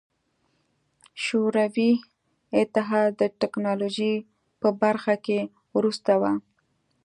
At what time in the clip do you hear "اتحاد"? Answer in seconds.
2.59-3.09